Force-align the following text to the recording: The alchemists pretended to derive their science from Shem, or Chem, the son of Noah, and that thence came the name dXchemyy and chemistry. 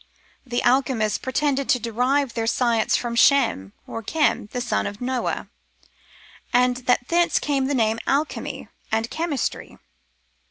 The 0.47 0.63
alchemists 0.63 1.19
pretended 1.19 1.69
to 1.69 1.79
derive 1.79 2.33
their 2.33 2.47
science 2.47 2.97
from 2.97 3.13
Shem, 3.13 3.71
or 3.85 4.01
Chem, 4.01 4.49
the 4.51 4.59
son 4.59 4.87
of 4.87 4.99
Noah, 4.99 5.47
and 6.51 6.77
that 6.87 7.09
thence 7.09 7.37
came 7.37 7.67
the 7.67 7.75
name 7.75 7.99
dXchemyy 8.07 8.67
and 8.91 9.11
chemistry. 9.11 9.77